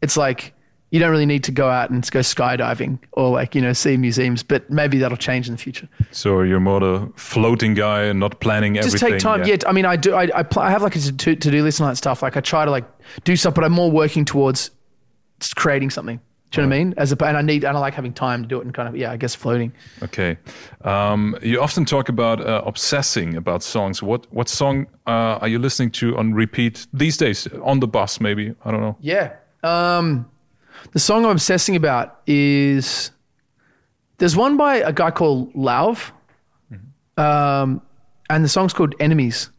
it's 0.00 0.16
like 0.16 0.53
you 0.94 1.00
don't 1.00 1.10
really 1.10 1.26
need 1.26 1.42
to 1.42 1.50
go 1.50 1.68
out 1.68 1.90
and 1.90 2.08
go 2.12 2.20
skydiving 2.20 3.00
or 3.14 3.28
like, 3.32 3.56
you 3.56 3.60
know, 3.60 3.72
see 3.72 3.96
museums, 3.96 4.44
but 4.44 4.70
maybe 4.70 4.96
that'll 4.96 5.16
change 5.16 5.48
in 5.48 5.54
the 5.56 5.58
future. 5.58 5.88
So 6.12 6.42
you're 6.42 6.60
more 6.60 6.78
the 6.78 7.12
floating 7.16 7.74
guy 7.74 8.04
and 8.04 8.20
not 8.20 8.38
planning 8.38 8.74
Just 8.74 8.86
everything. 8.94 9.14
take 9.14 9.20
time. 9.20 9.44
Yeah. 9.44 9.56
I 9.66 9.72
mean, 9.72 9.86
I 9.86 9.96
do, 9.96 10.14
I, 10.14 10.30
I, 10.32 10.44
pl- 10.44 10.62
I 10.62 10.70
have 10.70 10.82
like 10.82 10.94
a 10.94 11.00
to, 11.00 11.10
to 11.34 11.50
do 11.50 11.64
list 11.64 11.80
and 11.80 11.86
all 11.86 11.90
that 11.90 11.96
stuff. 11.96 12.22
Like 12.22 12.36
I 12.36 12.40
try 12.40 12.64
to 12.64 12.70
like 12.70 12.84
do 13.24 13.34
stuff, 13.34 13.54
but 13.54 13.64
I'm 13.64 13.72
more 13.72 13.90
working 13.90 14.24
towards 14.24 14.70
creating 15.56 15.90
something. 15.90 16.20
Do 16.52 16.60
you 16.60 16.68
know 16.68 16.70
what 16.70 16.76
I 16.76 16.84
mean? 16.84 16.94
As 16.96 17.10
a, 17.10 17.24
and 17.24 17.36
I 17.36 17.42
need, 17.42 17.64
and 17.64 17.76
I 17.76 17.80
like 17.80 17.94
having 17.94 18.12
time 18.12 18.42
to 18.42 18.48
do 18.48 18.60
it 18.60 18.64
and 18.64 18.72
kind 18.72 18.88
of, 18.88 18.96
yeah, 18.96 19.10
I 19.10 19.16
guess 19.16 19.34
floating. 19.34 19.72
Okay. 20.00 20.38
Um, 20.82 21.36
you 21.42 21.60
often 21.60 21.84
talk 21.84 22.08
about 22.08 22.40
uh, 22.40 22.62
obsessing 22.64 23.34
about 23.34 23.64
songs. 23.64 24.00
What 24.00 24.32
what 24.32 24.48
song 24.48 24.86
uh, 25.08 25.38
are 25.42 25.48
you 25.48 25.58
listening 25.58 25.90
to 25.90 26.16
on 26.16 26.34
repeat 26.34 26.86
these 26.92 27.16
days? 27.16 27.48
On 27.64 27.80
the 27.80 27.88
bus, 27.88 28.20
maybe? 28.20 28.54
I 28.64 28.70
don't 28.70 28.80
know. 28.80 28.96
Yeah. 29.00 29.32
Um, 29.64 30.26
the 30.92 30.98
song 30.98 31.24
I'm 31.24 31.32
obsessing 31.32 31.76
about 31.76 32.20
is 32.26 33.10
there's 34.18 34.36
one 34.36 34.56
by 34.56 34.76
a 34.76 34.92
guy 34.92 35.10
called 35.10 35.52
Lauv, 35.54 36.10
um, 37.16 37.82
and 38.30 38.44
the 38.44 38.48
song's 38.48 38.72
called 38.72 38.94
Enemies. 39.00 39.50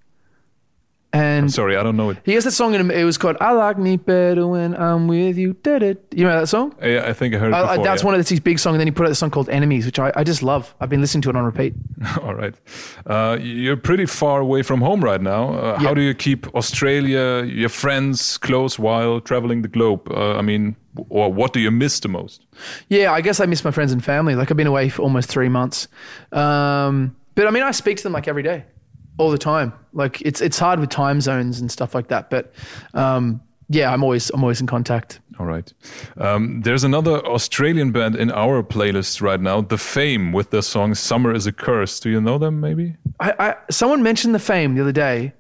And 1.16 1.52
Sorry, 1.52 1.78
I 1.78 1.84
don't 1.84 1.96
know 1.96 2.10
it. 2.10 2.18
he 2.26 2.34
has 2.34 2.44
that 2.44 2.52
song 2.52 2.76
in 2.76 2.92
it 2.92 3.04
was 3.06 3.18
called 3.18 3.38
"I 3.40 3.54
Like 3.54 3.78
Me 3.78 3.96
Better 3.96 4.46
When 4.48 4.76
I'm 4.76 5.08
With 5.08 5.38
You." 5.38 5.54
Did 5.64 5.82
it? 5.82 6.06
You 6.14 6.26
know 6.26 6.38
that 6.40 6.48
song? 6.48 6.76
Yeah, 6.84 7.06
I 7.08 7.14
think 7.14 7.34
I 7.34 7.38
heard 7.38 7.52
it 7.52 7.56
I- 7.56 7.60
I- 7.60 7.68
before. 7.78 7.84
that's 7.86 8.02
yeah. 8.02 8.06
one 8.08 8.16
of 8.20 8.28
his 8.28 8.40
big 8.42 8.60
songs. 8.60 8.74
And 8.76 8.80
then 8.82 8.88
he 8.88 8.92
put 8.92 9.06
out 9.06 9.12
a 9.12 9.16
song 9.16 9.30
called 9.32 9.50
"Enemies," 9.50 9.86
which 9.86 9.98
I, 10.00 10.12
I 10.16 10.24
just 10.26 10.44
love. 10.44 10.76
I've 10.82 10.90
been 10.90 11.00
listening 11.02 11.22
to 11.24 11.30
it 11.30 11.36
on 11.38 11.46
repeat. 11.46 11.74
All 12.22 12.34
right. 12.36 12.54
Uh, 13.06 13.38
you're 13.42 13.78
pretty 13.78 14.06
far 14.06 14.42
away 14.42 14.62
from 14.64 14.82
home 14.82 15.02
right 15.04 15.22
now. 15.22 15.54
Uh, 15.54 15.80
How 15.80 15.94
do 15.94 16.02
you 16.02 16.14
keep 16.14 16.54
Australia, 16.54 17.44
your 17.46 17.70
friends 17.70 18.38
close 18.38 18.78
while 18.78 19.22
traveling 19.22 19.62
the 19.62 19.70
globe? 19.70 20.02
Uh, 20.12 20.36
I 20.38 20.42
mean, 20.42 20.76
or 21.10 21.32
what 21.32 21.54
do 21.54 21.60
you 21.60 21.72
miss 21.72 22.00
the 22.02 22.10
most? 22.10 22.46
Yeah, 22.90 23.14
I 23.14 23.22
guess 23.22 23.40
I 23.40 23.46
miss 23.46 23.64
my 23.64 23.72
friends 23.72 23.92
and 23.94 24.04
family. 24.04 24.36
Like 24.36 24.52
I've 24.52 24.58
been 24.58 24.68
away 24.68 24.90
for 24.90 25.02
almost 25.04 25.30
three 25.30 25.50
months, 25.50 25.88
um, 26.34 27.16
but 27.36 27.48
I 27.48 27.52
mean, 27.52 27.64
I 27.64 27.72
speak 27.72 27.98
to 27.98 28.04
them 28.04 28.14
like 28.14 28.28
every 28.28 28.44
day, 28.44 28.66
all 29.18 29.32
the 29.32 29.38
time. 29.38 29.74
Like 29.94 30.22
it's 30.22 30.42
it's 30.42 30.60
hard 30.60 30.80
with 30.80 30.90
time 30.90 31.22
zones 31.22 31.60
and 31.60 31.72
stuff 31.72 31.96
like 31.96 32.08
that. 32.08 32.30
But 32.30 32.54
um, 32.94 33.42
yeah, 33.70 33.92
I'm 33.92 34.04
always 34.04 34.30
I'm 34.32 34.44
always 34.44 34.62
in 34.62 34.68
contact. 34.68 35.20
All 35.40 35.46
right. 35.46 35.72
Um, 36.18 36.62
there's 36.62 36.84
another 36.84 37.26
Australian 37.26 37.92
band 37.92 38.16
in 38.16 38.32
our 38.32 38.64
playlist 38.64 39.22
right 39.22 39.40
now, 39.40 39.62
The 39.62 39.78
Faim, 39.78 40.32
with 40.32 40.52
their 40.52 40.62
song 40.62 40.96
"Summer 40.96 41.34
Is 41.34 41.48
a 41.48 41.52
Curse." 41.52 42.00
Do 42.00 42.10
you 42.10 42.22
know 42.22 42.38
them? 42.38 42.60
Maybe. 42.60 42.96
I, 43.20 43.34
I 43.40 43.56
someone 43.72 44.04
mentioned 44.04 44.36
the 44.36 44.40
Faim 44.40 44.76
the 44.76 44.82
other 44.82 44.92
day. 44.92 45.34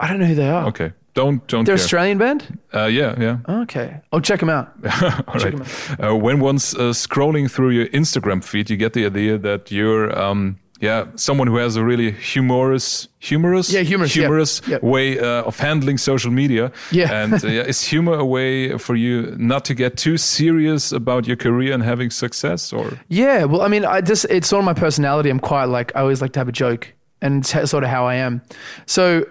I 0.00 0.08
don't 0.08 0.20
know 0.20 0.26
who 0.26 0.34
they 0.34 0.48
are. 0.48 0.66
Okay. 0.66 0.92
Don't 1.14 1.44
don't. 1.48 1.64
They're 1.64 1.76
care. 1.76 1.82
Australian 1.82 2.18
band. 2.18 2.58
Uh, 2.72 2.84
yeah, 2.84 3.14
yeah. 3.18 3.38
Okay, 3.62 4.00
I'll 4.12 4.20
check 4.20 4.38
them 4.38 4.50
out. 4.50 4.72
All 5.26 5.34
right. 5.34 6.00
Uh, 6.00 6.14
when 6.14 6.38
one's 6.38 6.74
uh, 6.74 6.92
scrolling 6.92 7.50
through 7.50 7.70
your 7.70 7.86
Instagram 7.86 8.44
feed, 8.44 8.70
you 8.70 8.76
get 8.76 8.92
the 8.92 9.04
idea 9.06 9.36
that 9.38 9.72
you're, 9.72 10.16
um, 10.16 10.60
yeah, 10.80 11.06
someone 11.16 11.48
who 11.48 11.56
has 11.56 11.76
a 11.76 11.82
really 11.84 12.12
humorous, 12.12 13.08
humorous, 13.18 13.72
Yeah, 13.72 13.80
humorous, 13.80 14.12
humorous 14.14 14.62
Yeah. 14.68 14.78
way 14.82 15.18
uh, 15.18 15.42
of 15.42 15.58
handling 15.58 15.98
social 15.98 16.30
media. 16.30 16.70
Yeah. 16.92 17.12
and 17.24 17.32
uh, 17.44 17.48
yeah, 17.48 17.62
is 17.62 17.82
humor 17.82 18.14
a 18.14 18.24
way 18.24 18.78
for 18.78 18.94
you 18.94 19.34
not 19.38 19.64
to 19.64 19.74
get 19.74 19.96
too 19.96 20.16
serious 20.16 20.92
about 20.92 21.26
your 21.26 21.36
career 21.36 21.72
and 21.74 21.82
having 21.82 22.10
success, 22.10 22.72
or 22.72 22.92
Yeah, 23.08 23.44
well, 23.44 23.62
I 23.62 23.68
mean, 23.68 23.84
I 23.84 24.00
just 24.00 24.24
it's 24.30 24.48
sort 24.48 24.60
of 24.60 24.64
my 24.66 24.74
personality. 24.74 25.30
I'm 25.30 25.40
quite 25.40 25.64
like 25.66 25.92
I 25.96 26.00
always 26.00 26.20
like 26.22 26.32
to 26.34 26.40
have 26.40 26.48
a 26.48 26.52
joke, 26.52 26.94
and 27.20 27.40
it's 27.44 27.70
sort 27.70 27.82
of 27.84 27.90
how 27.90 28.06
I 28.06 28.14
am. 28.14 28.40
So, 28.86 29.24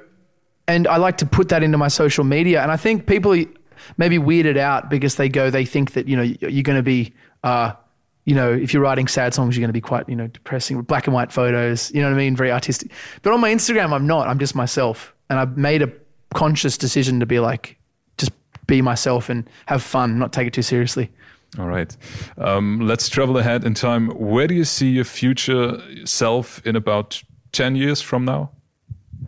and 0.67 0.85
I 0.87 0.97
like 0.97 1.17
to 1.17 1.25
put 1.25 1.47
that 1.49 1.63
into 1.63 1.77
my 1.77 1.87
social 1.87 2.25
media, 2.25 2.61
and 2.61 2.71
I 2.71 2.77
think 2.77 3.05
people 3.07 3.35
maybe 3.97 4.17
weirded 4.19 4.57
out 4.57 4.89
because 4.89 5.15
they 5.15 5.29
go, 5.29 5.49
they 5.49 5.63
think 5.65 5.91
that 5.93 6.07
you 6.09 6.17
know 6.17 6.23
you're 6.23 6.63
going 6.63 6.75
to 6.77 6.83
be, 6.83 7.13
uh, 7.43 7.71
you 8.27 8.35
know, 8.35 8.51
if 8.51 8.73
you're 8.73 8.83
writing 8.83 9.07
sad 9.07 9.33
songs, 9.33 9.55
you're 9.55 9.61
going 9.61 9.69
to 9.69 9.73
be 9.73 9.79
quite 9.79 10.07
you 10.09 10.15
know 10.15 10.27
depressing 10.27 10.81
black 10.81 11.07
and 11.07 11.13
white 11.13 11.31
photos. 11.31 11.89
You 11.93 12.01
know 12.01 12.09
what 12.09 12.15
I 12.15 12.17
mean? 12.17 12.35
Very 12.35 12.51
artistic. 12.51 12.91
But 13.21 13.31
on 13.31 13.39
my 13.39 13.49
Instagram, 13.49 13.93
I'm 13.93 14.05
not. 14.05 14.27
I'm 14.27 14.37
just 14.37 14.53
myself, 14.53 15.15
and 15.29 15.39
I've 15.39 15.57
made 15.57 15.81
a 15.81 15.89
conscious 16.35 16.77
decision 16.77 17.21
to 17.21 17.25
be 17.25 17.39
like, 17.39 17.77
just 18.17 18.33
be 18.67 18.81
myself 18.81 19.29
and 19.29 19.49
have 19.67 19.81
fun, 19.81 20.19
not 20.19 20.33
take 20.33 20.45
it 20.45 20.53
too 20.53 20.61
seriously. 20.61 21.09
All 21.57 21.67
right. 21.67 21.95
Um, 22.37 22.81
let's 22.81 23.07
travel 23.07 23.37
ahead 23.37 23.63
in 23.63 23.73
time. 23.73 24.09
Where 24.09 24.45
do 24.45 24.53
you 24.55 24.65
see 24.65 24.89
your 24.89 25.05
future 25.05 25.81
self 26.05 26.63
in 26.67 26.75
about 26.75 27.23
10 27.53 27.77
years 27.77 28.01
from 28.01 28.25
now? 28.25 28.51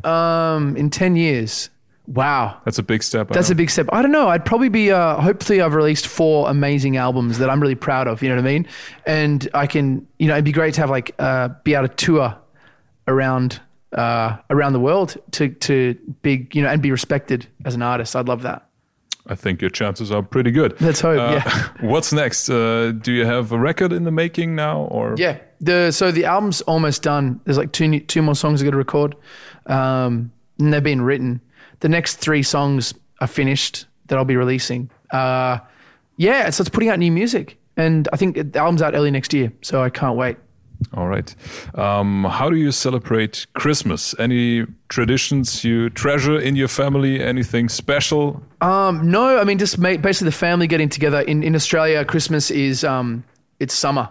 Um, 0.04 0.76
in 0.76 0.90
10 0.90 1.16
years. 1.16 1.70
Wow. 2.10 2.60
That's 2.66 2.80
a 2.80 2.84
big 2.84 3.04
step. 3.04 3.30
That's 3.30 3.52
a 3.52 3.56
big 3.56 3.70
step. 3.70 3.88
I 3.94 4.02
don't 4.02 4.12
know. 4.12 4.30
I'd 4.30 4.44
probably 4.44 4.70
be, 4.70 4.92
uh, 4.92 5.22
hopefully, 5.22 5.62
I've 5.62 5.76
released 5.76 6.08
four 6.08 6.50
amazing 6.50 6.98
albums 6.98 7.38
that 7.38 7.52
I'm 7.52 7.62
really 7.62 7.76
proud 7.76 8.08
of. 8.08 8.24
You 8.24 8.30
know 8.30 8.36
what 8.36 8.46
I 8.46 8.52
mean? 8.52 8.68
And 9.06 9.48
I 9.54 9.68
can, 9.68 10.08
you 10.18 10.28
know, 10.28 10.34
it'd 10.34 10.44
be 10.44 10.52
great 10.52 10.74
to 10.74 10.82
have 10.82 10.90
like, 10.90 11.14
uh, 11.20 11.50
be 11.64 11.76
able 11.76 11.88
to 11.88 11.94
tour 11.96 12.36
around, 13.08 13.62
uh, 13.94 14.38
around 14.50 14.74
the 14.74 14.80
world 14.80 15.18
to, 15.32 15.50
to 15.50 15.94
big, 16.24 16.56
you 16.56 16.64
know, 16.64 16.70
and 16.70 16.82
be 16.82 16.90
respected 16.90 17.48
as 17.64 17.76
an 17.76 17.84
artist. 17.84 18.16
I'd 18.16 18.28
love 18.28 18.42
that. 18.42 18.66
I 19.28 19.36
think 19.36 19.62
your 19.62 19.70
chances 19.70 20.12
are 20.12 20.24
pretty 20.24 20.50
good. 20.50 20.80
Let's 20.82 21.02
hope. 21.02 21.20
Uh, 21.20 21.34
yeah. 21.46 21.68
What's 21.88 22.12
next? 22.12 22.50
Uh, 22.50 22.92
do 22.92 23.12
you 23.12 23.26
have 23.26 23.52
a 23.52 23.60
record 23.60 23.94
in 23.94 24.04
the 24.04 24.12
making 24.12 24.56
now, 24.56 24.82
or 24.86 25.14
Yeah. 25.16 25.38
The 25.62 25.92
so 25.92 26.10
the 26.12 26.26
album's 26.26 26.62
almost 26.62 27.04
done. 27.04 27.40
There's 27.44 27.58
like 27.58 27.72
two 27.72 28.00
two 28.00 28.24
more 28.24 28.34
songs 28.34 28.62
I 28.62 28.66
got 28.66 28.72
to 28.72 28.78
record, 28.78 29.16
um, 29.68 30.32
and 30.58 30.74
they've 30.74 30.82
been 30.82 31.02
written. 31.02 31.42
The 31.80 31.90
next 31.90 32.16
three 32.16 32.44
songs 32.44 32.94
are 33.22 33.28
finished 33.28 33.86
that 34.08 34.18
I'll 34.18 34.26
be 34.26 34.36
releasing. 34.36 34.90
Uh, 35.12 35.60
yeah, 36.18 36.50
so 36.50 36.62
it's 36.62 36.70
putting 36.70 36.90
out 36.90 37.00
new 37.00 37.12
music, 37.12 37.58
and 37.78 38.08
I 38.12 38.18
think 38.18 38.36
the 38.54 38.60
album's 38.60 38.82
out 38.82 38.94
early 38.94 39.12
next 39.12 39.34
year. 39.34 39.52
So 39.62 39.82
I 39.82 39.90
can't 39.90 40.18
wait. 40.18 40.38
All 40.94 41.08
right. 41.08 41.34
Um, 41.76 42.24
how 42.24 42.50
do 42.50 42.56
you 42.56 42.72
celebrate 42.72 43.46
Christmas? 43.54 44.16
Any 44.18 44.66
traditions 44.88 45.64
you 45.64 45.90
treasure 45.90 46.40
in 46.40 46.56
your 46.56 46.70
family? 46.70 47.22
Anything 47.22 47.68
special? 47.68 48.42
Um, 48.62 49.12
no, 49.12 49.40
I 49.40 49.44
mean 49.44 49.58
just 49.58 49.78
ma- 49.78 49.98
basically 49.98 50.26
the 50.26 50.38
family 50.38 50.68
getting 50.68 50.90
together. 50.90 51.22
In 51.22 51.44
in 51.44 51.56
Australia, 51.56 52.06
Christmas 52.06 52.50
is 52.50 52.84
um, 52.84 53.24
it's 53.60 53.74
summer, 53.74 54.10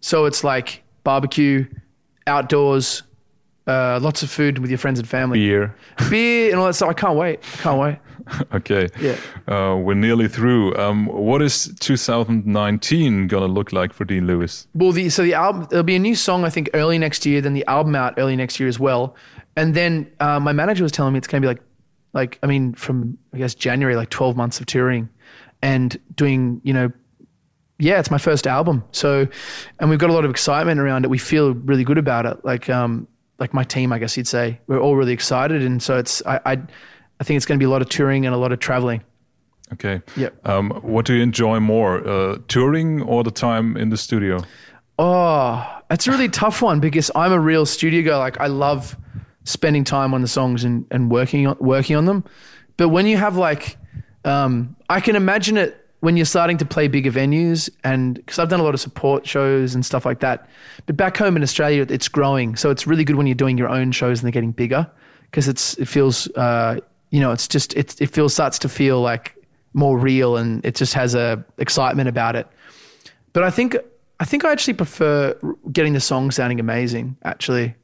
so 0.00 0.24
it's 0.24 0.44
like 0.44 0.82
barbecue, 1.02 1.66
outdoors, 2.26 3.02
uh, 3.66 3.98
lots 4.00 4.22
of 4.22 4.30
food 4.30 4.58
with 4.58 4.70
your 4.70 4.78
friends 4.78 4.98
and 4.98 5.08
family, 5.08 5.38
Beer. 5.38 5.74
beer 6.10 6.50
and 6.50 6.58
all 6.60 6.66
that 6.66 6.74
stuff. 6.74 6.88
I 6.90 6.92
can't 6.94 7.16
wait. 7.16 7.40
I 7.54 7.56
can't 7.58 7.80
wait. 7.80 7.98
Okay. 8.54 8.88
Yeah. 8.98 9.16
Uh, 9.46 9.76
we're 9.76 9.92
nearly 9.92 10.28
through. 10.28 10.74
Um, 10.76 11.06
what 11.06 11.42
is 11.42 11.74
2019 11.80 13.26
gonna 13.28 13.46
look 13.46 13.70
like 13.72 13.92
for 13.92 14.06
Dean 14.06 14.26
Lewis? 14.26 14.66
Well, 14.74 14.92
the 14.92 15.10
so 15.10 15.22
the 15.22 15.34
album 15.34 15.66
there'll 15.68 15.84
be 15.84 15.96
a 15.96 15.98
new 15.98 16.14
song 16.14 16.44
I 16.44 16.48
think 16.48 16.70
early 16.72 16.98
next 16.98 17.26
year. 17.26 17.42
Then 17.42 17.52
the 17.52 17.66
album 17.66 17.94
out 17.94 18.14
early 18.16 18.34
next 18.34 18.58
year 18.58 18.68
as 18.68 18.78
well. 18.80 19.14
And 19.56 19.74
then 19.74 20.10
uh, 20.20 20.40
my 20.40 20.52
manager 20.52 20.82
was 20.82 20.92
telling 20.92 21.12
me 21.12 21.18
it's 21.18 21.28
going 21.28 21.42
to 21.42 21.46
be 21.46 21.48
like, 21.48 21.62
like 22.12 22.38
I 22.42 22.46
mean, 22.46 22.74
from 22.74 23.18
I 23.32 23.38
guess 23.38 23.54
January, 23.54 23.94
like 23.96 24.10
twelve 24.10 24.36
months 24.36 24.58
of 24.60 24.66
touring, 24.66 25.08
and 25.62 25.98
doing 26.16 26.60
you 26.64 26.72
know, 26.72 26.90
yeah, 27.78 27.98
it's 27.98 28.10
my 28.10 28.18
first 28.18 28.46
album. 28.46 28.84
So, 28.92 29.26
and 29.80 29.90
we've 29.90 29.98
got 29.98 30.10
a 30.10 30.12
lot 30.12 30.24
of 30.24 30.30
excitement 30.30 30.80
around 30.80 31.04
it. 31.04 31.08
We 31.08 31.18
feel 31.18 31.52
really 31.54 31.84
good 31.84 31.98
about 31.98 32.24
it. 32.26 32.44
Like 32.44 32.70
um, 32.70 33.06
like 33.38 33.52
my 33.52 33.64
team, 33.64 33.92
I 33.92 33.98
guess 33.98 34.16
you'd 34.16 34.28
say, 34.28 34.60
we're 34.66 34.80
all 34.80 34.96
really 34.96 35.12
excited, 35.12 35.62
and 35.62 35.82
so 35.82 35.98
it's 35.98 36.24
I 36.26 36.40
I, 36.44 36.52
I 37.20 37.24
think 37.24 37.36
it's 37.36 37.46
going 37.46 37.58
to 37.58 37.62
be 37.62 37.66
a 37.66 37.70
lot 37.70 37.82
of 37.82 37.88
touring 37.88 38.26
and 38.26 38.34
a 38.34 38.38
lot 38.38 38.52
of 38.52 38.58
traveling. 38.58 39.02
Okay. 39.72 40.02
Yep. 40.16 40.46
Um, 40.46 40.70
what 40.82 41.04
do 41.04 41.14
you 41.14 41.22
enjoy 41.22 41.58
more, 41.58 42.06
uh, 42.06 42.38
touring 42.48 43.02
or 43.02 43.24
the 43.24 43.30
time 43.30 43.76
in 43.76 43.88
the 43.90 43.96
studio? 43.96 44.40
Oh, 44.98 45.80
it's 45.90 46.06
a 46.06 46.10
really 46.10 46.28
tough 46.28 46.62
one 46.62 46.80
because 46.80 47.10
I'm 47.14 47.32
a 47.32 47.40
real 47.40 47.66
studio 47.66 48.02
guy. 48.02 48.16
Like 48.18 48.40
I 48.40 48.46
love 48.46 48.96
spending 49.44 49.84
time 49.84 50.14
on 50.14 50.22
the 50.22 50.28
songs 50.28 50.64
and, 50.64 50.86
and 50.90 51.10
working 51.10 51.46
on 51.46 51.56
working 51.58 51.96
on 51.96 52.04
them. 52.04 52.24
But 52.76 52.90
when 52.90 53.06
you 53.06 53.16
have 53.16 53.36
like, 53.36 53.76
um, 54.24 54.76
I 54.88 55.00
can 55.00 55.16
imagine 55.16 55.56
it 55.56 55.83
when 56.04 56.18
you're 56.18 56.26
starting 56.26 56.58
to 56.58 56.66
play 56.66 56.86
bigger 56.86 57.10
venues 57.10 57.70
and 57.82 58.16
because 58.16 58.38
I've 58.38 58.50
done 58.50 58.60
a 58.60 58.62
lot 58.62 58.74
of 58.74 58.80
support 58.80 59.26
shows 59.26 59.74
and 59.74 59.86
stuff 59.86 60.04
like 60.04 60.20
that. 60.20 60.46
But 60.84 60.98
back 60.98 61.16
home 61.16 61.34
in 61.34 61.42
Australia, 61.42 61.86
it's 61.88 62.08
growing, 62.08 62.56
so 62.56 62.68
it's 62.68 62.86
really 62.86 63.04
good 63.04 63.16
when 63.16 63.26
you're 63.26 63.34
doing 63.34 63.56
your 63.56 63.70
own 63.70 63.90
shows 63.90 64.20
and 64.20 64.26
they're 64.26 64.32
getting 64.32 64.52
bigger 64.52 64.86
because 65.22 65.48
it's 65.48 65.78
it 65.78 65.88
feels 65.88 66.28
uh, 66.36 66.78
you 67.08 67.20
know 67.20 67.32
it's 67.32 67.48
just 67.48 67.72
it 67.72 67.98
it 68.02 68.08
feels 68.10 68.34
starts 68.34 68.58
to 68.58 68.68
feel 68.68 69.00
like 69.00 69.34
more 69.72 69.96
real 69.96 70.36
and 70.36 70.62
it 70.62 70.74
just 70.74 70.92
has 70.92 71.14
a 71.14 71.42
excitement 71.56 72.06
about 72.06 72.36
it. 72.36 72.46
But 73.32 73.42
I 73.42 73.50
think 73.50 73.74
I 74.20 74.26
think 74.26 74.44
I 74.44 74.52
actually 74.52 74.74
prefer 74.74 75.34
getting 75.72 75.94
the 75.94 76.00
song 76.00 76.30
sounding 76.30 76.60
amazing, 76.60 77.16
actually. 77.24 77.74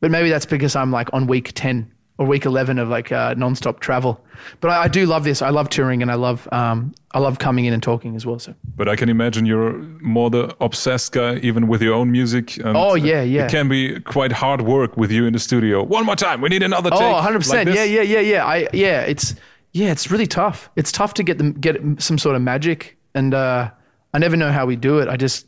But 0.00 0.10
maybe 0.10 0.30
that's 0.30 0.46
because 0.46 0.74
I'm 0.76 0.90
like 0.90 1.12
on 1.12 1.26
week 1.26 1.52
ten 1.54 1.92
or 2.20 2.26
week 2.26 2.44
eleven 2.44 2.78
of 2.78 2.90
like 2.90 3.10
uh, 3.10 3.34
nonstop 3.34 3.80
travel. 3.80 4.22
But 4.60 4.70
I, 4.70 4.82
I 4.82 4.88
do 4.88 5.06
love 5.06 5.24
this. 5.24 5.40
I 5.40 5.48
love 5.48 5.70
touring 5.70 6.02
and 6.02 6.10
I 6.10 6.14
love 6.14 6.46
um, 6.52 6.94
I 7.12 7.18
love 7.18 7.38
coming 7.38 7.64
in 7.64 7.72
and 7.72 7.82
talking 7.82 8.14
as 8.14 8.26
well. 8.26 8.38
So 8.38 8.54
But 8.76 8.90
I 8.90 8.94
can 8.94 9.08
imagine 9.08 9.46
you're 9.46 9.72
more 10.02 10.28
the 10.28 10.54
obsessed 10.60 11.12
guy, 11.12 11.36
even 11.36 11.66
with 11.66 11.80
your 11.80 11.94
own 11.94 12.12
music. 12.12 12.58
Oh, 12.62 12.94
yeah, 12.94 13.22
yeah. 13.22 13.46
It 13.46 13.50
can 13.50 13.68
be 13.68 14.00
quite 14.00 14.32
hard 14.32 14.60
work 14.60 14.98
with 14.98 15.10
you 15.10 15.24
in 15.24 15.32
the 15.32 15.38
studio. 15.38 15.82
One 15.82 16.04
more 16.04 16.14
time. 16.14 16.42
We 16.42 16.50
need 16.50 16.62
another 16.62 16.90
take. 16.90 17.00
oh, 17.00 17.12
100 17.12 17.32
like 17.32 17.38
percent. 17.38 17.70
Yeah, 17.72 17.84
yeah, 17.84 18.02
yeah, 18.02 18.20
yeah. 18.20 18.44
I 18.44 18.68
yeah. 18.74 19.00
It's 19.00 19.34
yeah. 19.72 19.90
It's 19.90 20.10
really 20.10 20.26
tough. 20.26 20.68
It's 20.76 20.92
tough 20.92 21.14
to 21.14 21.22
get 21.22 21.38
them 21.38 21.54
get 21.54 21.80
some 22.02 22.18
sort 22.18 22.36
of 22.36 22.42
magic, 22.42 22.98
and 23.14 23.32
uh, 23.32 23.70
I 24.12 24.18
never 24.18 24.36
know 24.36 24.52
how 24.52 24.66
we 24.66 24.76
do 24.76 24.98
it. 24.98 25.08
I 25.08 25.16
just 25.16 25.46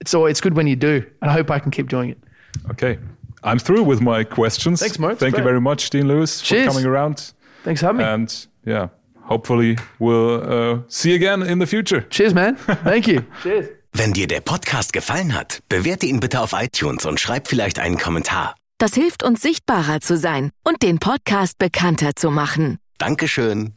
it's 0.00 0.14
all 0.14 0.26
it's 0.26 0.40
good 0.40 0.54
when 0.54 0.68
you 0.68 0.76
do, 0.76 1.04
and 1.20 1.32
I 1.32 1.34
hope 1.34 1.50
I 1.50 1.58
can 1.58 1.72
keep 1.72 1.88
doing 1.88 2.10
it. 2.10 2.18
Okay. 2.70 2.96
I'm 3.42 3.58
through 3.58 3.84
with 3.84 4.00
my 4.00 4.24
questions. 4.24 4.80
Thanks. 4.80 4.96
It's 4.98 5.18
Thank 5.20 5.20
you 5.36 5.42
great. 5.42 5.44
very 5.44 5.60
much, 5.60 5.90
Dean 5.90 6.06
Lewis, 6.08 6.42
Cheers. 6.42 6.66
for 6.66 6.72
coming 6.72 6.86
around. 6.86 7.32
Thanks 7.64 7.80
for 7.80 7.86
having 7.86 7.98
me. 8.02 8.04
And 8.12 8.46
yeah, 8.66 8.88
hopefully 9.22 9.76
we'll 9.98 10.42
uh, 10.42 10.78
see 10.88 11.10
you 11.10 11.16
again 11.16 11.42
in 11.42 11.58
the 11.58 11.66
future. 11.66 12.02
Cheers, 12.10 12.34
man. 12.34 12.56
Thank 12.84 13.06
you. 13.06 13.22
Cheers. 13.42 13.68
Wenn 13.92 14.12
dir 14.12 14.28
der 14.28 14.40
Podcast 14.40 14.92
gefallen 14.92 15.34
hat, 15.34 15.60
bewerte 15.68 16.06
ihn 16.06 16.20
bitte 16.20 16.40
auf 16.40 16.52
iTunes 16.52 17.06
und 17.06 17.18
schreib 17.18 17.48
vielleicht 17.48 17.78
einen 17.80 17.98
Kommentar. 17.98 18.54
Das 18.78 18.94
hilft 18.94 19.22
uns 19.24 19.42
sichtbarer 19.42 20.00
zu 20.00 20.16
sein 20.16 20.50
und 20.64 20.82
den 20.82 20.98
Podcast 21.00 21.58
bekannter 21.58 22.14
zu 22.14 22.30
machen. 22.30 22.78
Dankeschön. 22.98 23.74